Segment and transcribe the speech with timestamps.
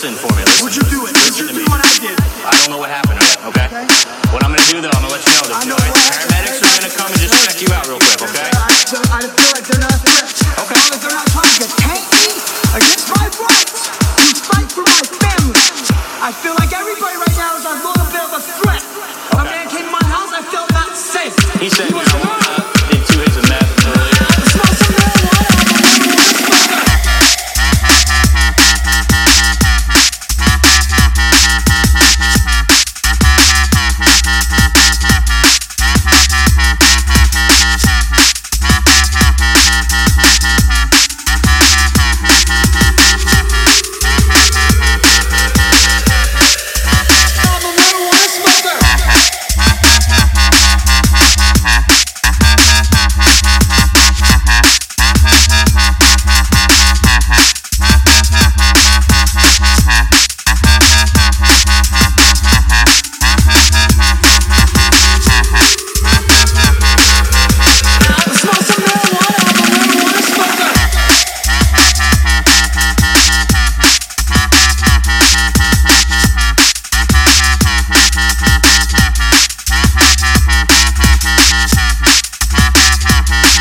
[0.00, 0.40] listen for me.
[0.48, 1.12] Listen, Would you do it?
[1.12, 2.16] Would you do what I did?
[2.40, 3.20] I don't know what happened.
[3.20, 3.68] Okay?
[3.68, 3.84] okay?
[4.32, 6.72] What I'm gonna do though, I'm gonna let you know that know right, paramedics are
[6.72, 8.16] gonna come and just check you out real quick.
[8.16, 8.48] Okay?
[8.48, 10.24] I, feel like they're not a threat.
[10.56, 10.72] Okay.
[10.72, 12.26] As long as they're not trying to tank me
[12.80, 15.68] against my rights to fight for my family.
[16.24, 18.80] I feel like everybody right now is a little bit of a threat.
[18.80, 19.36] Okay.
[19.36, 20.32] A man came to my house.
[20.32, 21.36] I felt not safe.
[21.60, 21.92] He said.
[21.92, 22.09] He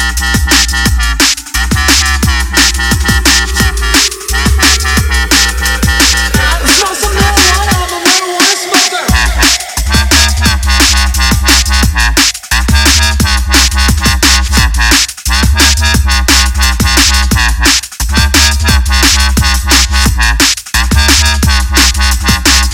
[0.10, 1.09] Ha ha ha ha!